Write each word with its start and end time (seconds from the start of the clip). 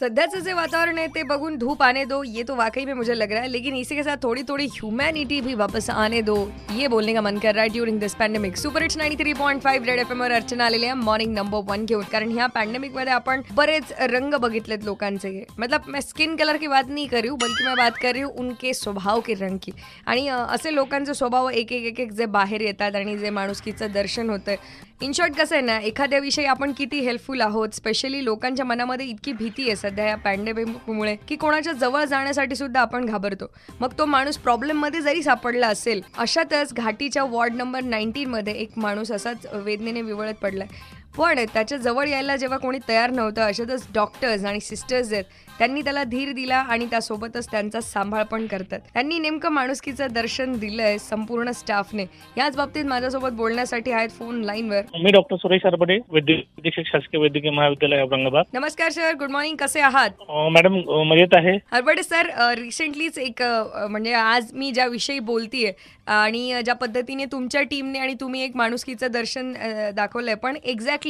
सध्याचं 0.00 0.40
जे 0.40 0.52
वातावरण 0.52 0.98
है 0.98 1.06
ते 1.14 1.22
बगुन 1.28 1.56
धूप 1.58 1.82
आने 1.82 2.04
दो 2.04 2.22
ये 2.24 2.42
तो 2.48 2.54
वाकई 2.56 2.84
में 2.84 2.92
मुझे 2.94 3.14
लग 3.14 3.32
रहा 3.32 3.42
है 3.42 3.48
लेकिन 3.48 3.76
इसी 3.76 3.94
के 3.96 4.02
साथ 4.02 4.16
थोड़ी 4.22 4.42
थोड़ी 4.48 4.66
ह्यूमैनिटी 4.72 5.40
भी 5.40 5.54
वापस 5.54 5.88
आने 5.90 6.20
दो 6.22 6.36
ये 6.72 6.88
बोलने 6.88 7.14
का 7.14 7.20
मन 7.20 7.38
कर 7.38 7.54
रहा 7.54 7.62
है 7.62 7.68
during 7.68 7.98
this 8.00 8.14
pandemic 8.14 8.56
super 8.56 8.82
it's 8.82 8.96
nine 8.96 9.16
three 9.18 9.32
point 9.34 9.62
five 9.62 9.86
red 9.86 10.00
F 10.00 10.12
वर 10.12 10.32
अर्चना 10.32 10.66
आलेले 10.66 10.86
आहे 10.86 10.94
मॉर्निंग 10.96 11.34
नंबर 11.34 11.64
वन 11.70 11.84
घेऊन 11.84 12.04
कारण 12.12 12.32
ह्या 12.32 12.46
पॅन्डेमिकमध्ये 12.54 13.12
आपण 13.12 13.42
बरेच 13.54 13.92
रंग 14.00 14.34
बघितलेत 14.34 14.84
लोकांचे. 14.84 15.44
मतलब 15.58 15.88
मैं 15.88 16.00
स्किन 16.00 16.36
कलर 16.36 16.56
की 16.56 16.66
बात 16.66 16.88
नहीं 16.88 17.06
कर 17.08 17.20
रही 17.20 17.28
हूँ 17.28 17.38
बल्कि 17.38 17.64
मैं 17.64 17.76
बात 17.76 17.98
कर 18.02 18.12
रही 18.12 18.22
हूँ 18.22 18.32
उनके 18.38 18.74
स्वभाव 18.74 19.20
के 19.20 19.34
रंग 19.40 19.58
की. 19.62 19.72
आणि 20.06 20.28
असे 20.28 20.74
लोकांचे 20.74 21.14
स्वभाव 21.14 21.48
एक 21.50 21.72
एक 21.72 21.86
एक 21.86 22.00
एक 22.00 22.12
जे 22.12 22.26
बाहेर 22.38 22.60
येतात 22.60 22.96
आणि 22.96 23.16
जे 23.18 23.30
माणुसकीचं 23.30 23.92
दर्शन 23.92 24.30
होतं 24.30 24.54
इन 25.02 25.12
शॉर्ट 25.12 25.34
कसं 25.36 25.54
आहे 25.54 25.64
ना 25.64 25.78
एखाद्याविषयी 25.78 26.44
आपण 26.46 26.72
किती 26.78 27.00
हेल्पफुल 27.00 27.40
आहोत 27.40 27.74
स्पेशली 27.74 28.24
लोकांच्या 28.24 28.64
मनामध्ये 28.66 29.06
इतकी 29.06 29.32
भीती 29.32 29.62
आहे 29.62 29.74
सध्या 29.88 30.04
या 30.04 30.16
पॅन्डेमिकमुळे 30.16 31.14
की 31.28 31.36
कोणाच्या 31.36 31.72
जवळ 31.72 32.04
जाण्यासाठी 32.04 32.56
सुद्धा 32.56 32.80
आपण 32.80 33.04
घाबरतो. 33.04 33.46
मग 33.80 33.92
तो 33.98 34.04
माणूस 34.04 34.38
प्रॉब्लेममध्ये 34.38 35.00
जरी 35.00 35.22
सापडला 35.22 35.68
असेल 35.68 36.02
अशातच 36.18 36.74
घाटीच्या 36.74 37.24
वॉर्ड 37.24 37.54
नंबर 37.54 37.82
नाईन्टीनमध्ये 37.84 38.52
एक 38.52 38.70
माणूस 38.76 39.12
असाच 39.12 39.46
वेदनेने 39.52 40.02
विवळत 40.02 40.34
पडलाय. 40.34 40.68
पण 41.14 41.38
त्याच्याजवळ 41.54 42.08
यायला 42.08 42.36
जेव्हा 42.36 42.58
कोणी 42.58 42.78
तयार 42.88 43.10
नव्हतं 43.10 43.42
अशातच 43.42 43.86
डॉक्टर्स 43.94 44.44
आणि 44.44 44.60
सिस्टर्स 44.60 45.12
आहेत 45.12 45.24
त्यांनी 45.58 45.80
त्याला 45.82 46.02
धीर 46.04 46.30
दिला 46.32 46.56
आणि 46.68 46.86
त्यासोबतच 46.86 47.50
त्यांचा 47.50 47.80
सांभाळ 47.80 48.22
पण 48.22 48.46
करतात. 48.46 48.80
त्यांनी 48.94 49.18
नेमकं 49.18 49.52
माणुसकीचं 49.52 50.12
दर्शन 50.12 50.52
दिलंय 50.58 50.98
संपूर्ण 50.98 51.50
स्टाफने 51.50 52.04
याच 52.36 52.56
बाबतीत 52.56 52.84
माझ्यासोबत 52.84 53.32
बोलण्यासाठी 53.36 53.92
आहेत 53.92 54.10
फोन 54.18 54.40
लाईनवर 54.44 54.82
मी 55.02 55.12
डॉक्टर 55.12 55.36
सुरेश 55.36 55.64
वैद्यकीय 55.64 56.36
अधीक्षक 56.58 56.86
शासकीय 56.86 57.20
वैद्यकीय 57.20 57.50
महाविद्यालय 57.50 58.02
औरंगाबाद. 58.02 58.44
नमस्कार 58.54 58.90
सर 58.90 59.14
गुड 59.18 59.30
मॉर्निंग. 59.30 59.56
कसे 59.60 59.80
आहात? 59.80 60.10
मॅडम 60.52 60.74
मजेत 61.08 61.34
आहे? 61.36 61.56
हरबडे 61.72 62.02
सर 62.02 62.30
रिसेंटलीच 62.58 63.18
एक 63.18 63.42
म्हणजे 63.42 64.12
आज 64.12 64.52
मी 64.54 64.70
ज्या 64.70 64.86
विषयी 64.86 65.18
बोलतीये 65.20 65.72
आणि 66.08 66.62
ज्या 66.64 66.74
पद्धतीने 66.74 67.24
तुमच्या 67.32 67.62
टीमने 67.62 67.98
आणि 67.98 68.14
तुम्ही 68.20 68.42
एक 68.44 68.56
माणुसकीचं 68.56 69.10
दर्शन 69.12 69.52
दाखवलंय 69.96 70.34
पण 70.34 70.56
एक्झॅक्टली 70.64 71.07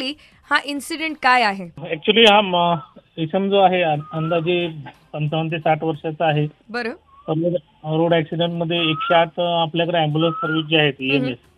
हा 0.51 0.59
इन्सिडेंट 0.65 1.17
काय 1.23 1.43
आहे? 1.43 1.65
ऍक्च्युली 1.93 2.25
हा 2.25 2.75
इसम 3.19 3.51
जो 3.51 3.57
आहे 3.57 3.83
अंदाजे 3.83 4.69
पंचावन्न 5.13 5.53
ते 5.53 5.59
साठ 5.59 5.83
वर्षाचा 5.83 6.27
आहे. 6.27 6.47
बरं. 6.71 6.91
रोड 7.97 8.15
ऍक्सिडेंटमध्ये 8.15 8.79
एकशे 8.91 9.15
आठ 9.15 9.41
आपल्याकडे 9.41 9.99
अँब्युलन्स 9.99 10.35
सर्व्हिस 10.35 10.67
जी 10.67 10.77
आहेत 10.77 10.93
ईएमएस 11.01 11.23
हम्म. 11.23 11.58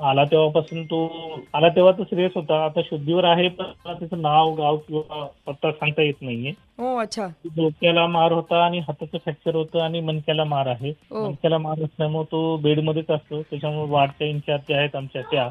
आला 0.00 0.24
तेव्हापासून 0.24 0.84
तो 0.84 1.08
आला 1.54 1.68
तेव्हा 1.68 1.92
तो 1.92 2.04
सिरियस 2.04 2.32
होता. 2.34 2.64
आता 2.64 2.80
शुद्धीवर 2.82 3.24
आहे 3.24 3.48
पण 3.48 3.64
त्याचं 3.86 4.22
नाव 4.22 4.54
गाव 4.54 4.76
किंवा 4.76 5.26
पत्ता 5.46 5.72
सांगता 5.72 6.02
येत 6.02 6.14
नाहीये. 6.20 6.50
हो 6.78 6.96
अच्छा. 6.96 7.26
डोक्याला 7.44 8.06
मार 8.06 8.32
होता 8.32 8.64
आणि 8.64 8.78
हाताचं 8.78 9.18
फ्रॅक्चर 9.18 9.54
होतं 9.54 9.80
आणि 9.80 10.00
मणक्याला 10.00 10.44
मार 10.44 10.66
आहे. 10.66 10.92
ओ. 11.12 11.24
मणक्याला 11.24 11.58
मार 11.58 11.82
असल्यामुळे 11.84 12.24
तो 12.32 12.56
बेडमध्येच 12.56 13.10
असतो. 13.10 13.42
त्याच्यामुळे 13.42 13.90
वार्डच्या 13.90 14.26
इन्चार्ज 14.26 14.62
ज्या 14.66 14.78
आहेत 14.78 14.96
आमच्या 14.96 15.22
त्या. 15.22 15.50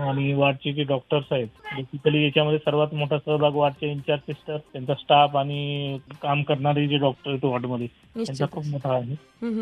आणि 0.00 0.32
वार्डचे 0.32 0.72
जे 0.72 0.82
डॉक्टर्स 0.82 1.24
आहेत 1.30 1.46
बेसिकली 1.76 2.24
याच्यामध्ये 2.24 2.58
सर्वात 2.58 2.94
मोठा 2.94 3.18
सहभाग 3.18 3.54
वार्डचे 3.54 3.90
इन्चार्ज 3.90 4.20
सिस्टर 4.20 4.56
त्यांचा 4.56 4.94
स्टाफ 4.94 5.36
आणि 5.36 5.98
काम 6.22 6.42
करणारे 6.42 6.86
जे 6.86 6.96
डॉक्टर 6.96 7.30
आहेत 7.30 7.44
वार्डमध्ये 7.44 7.86
त्यांचा 7.86 8.46
खूप 8.52 8.66
मोठा 8.66 8.92
आहे. 8.92 9.14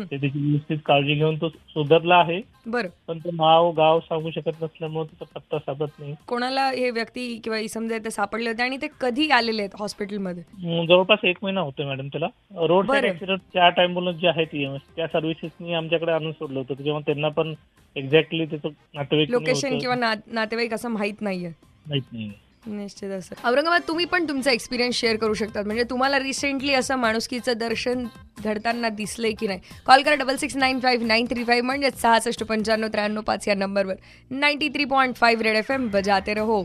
ते 0.03 0.17
त्याची 0.17 0.39
व्यवस्थित 0.39 0.77
काळजी 0.85 1.13
घेऊन 1.13 1.35
तो 1.41 1.49
सुधारला 1.49 2.15
आहे. 2.15 2.41
बरं. 2.65 2.87
पण 3.15 3.19
तो 3.23 3.31
नाव 3.31 3.71
गाव 3.71 3.99
सांगू 3.99 4.31
शकत 4.31 4.63
नसल्यामुळे 4.63 5.05
त्याचा 5.05 5.39
पत्ता 5.39 5.57
सापडत 5.59 5.99
नाही. 5.99 6.15
कोणाला 6.27 6.67
हे 6.69 6.89
व्यक्ती 6.91 7.39
किंवा 7.43 7.59
इसम 7.59 7.87
जे 7.87 7.99
ते 7.99 8.11
सापडले 8.11 8.49
होते 8.49 8.63
आणि 8.63 8.77
ते 8.77 8.87
कधी 9.01 9.29
आलेले 9.29 9.61
आहेत 9.61 9.75
हॉस्पिटलमध्ये 9.79 10.43
अं, 10.43 10.85
जवळपास 10.85 11.19
एक 11.23 11.37
महिना 11.43 11.61
होतोय 11.61 11.85
मॅडम 11.85 12.07
त्याला. 12.07 12.27
रोड 12.67 12.87
साईड 12.87 13.01
बरं. 13.01 13.11
ऍक्सिडेंट 13.11 13.39
चार 13.39 13.79
अँब्युलन्स 13.79 14.17
जे 14.19 14.27
आहेत 14.27 14.47
EMS, 14.53 14.79
त्या 14.95 15.07
सर्व्हिसेसनी 15.07 15.73
आमच्याकडे 15.73 16.11
आणून 16.11 16.31
सोडलं 16.31 16.59
होतं. 16.59 16.73
त्याच्यामुळे 16.73 17.03
त्यांना 17.05 17.27
पण 17.27 17.53
एक्झॅक्टली 17.95 18.45
त्याचं 18.45 18.69
नातेवाईक 18.93 19.27
कोणी 19.27 19.45
लोकेशन 19.45 19.67
होतं 19.67 19.79
किंवा 19.79 19.95
ना- 19.95 20.15
नातेवाईक 20.27 20.73
असं 20.73 20.89
माहीत 20.89 21.21
नाहीये. 21.21 21.49
माहीत 21.87 22.01
नाही 22.13 22.31
निश्चित 22.67 23.09
असं. 23.09 23.47
औरंगाबाद 23.47 23.81
तुम्ही 23.87 24.05
पण 24.05 24.29
तुमचा 24.29 24.51
एक्सपिरियन्स 24.51 24.95
शेअर 24.95 25.15
करू 25.15 25.33
शकतात. 25.33 25.65
म्हणजे 25.65 25.83
तुम्हाला 25.83 26.19
रिसेंटली 26.19 26.73
असं 26.73 26.95
माणुसकीचं 26.95 27.53
दर्शन 27.57 28.05
घडताना 28.45 28.89
दिसलंय 28.89 29.31
की 29.31 29.47
नाही? 29.47 29.59
कॉल 29.85 30.01
करा 30.03 30.15
double 30.15 30.35
six 30.35 30.55
nine 30.55 30.79
five 30.79 31.05
nine 31.05 31.25
three 31.25 31.43
five 31.43 31.65
म्हणजे 31.65 31.89
सहासष्ट 32.01 32.43
पंच्याण्णव 32.43 32.87
त्र्याण्णव 32.87 33.21
पाच 33.21 33.47
या 33.47 33.55
नंबरवर 33.55 33.95
ninety 34.31 34.69
three 34.69 34.85
point 34.85 35.15
five 35.15 35.43
red 35.43 35.55
F 35.55 35.71
M 35.71 35.89
बजाते 35.93 36.33
रहो. 36.33 36.63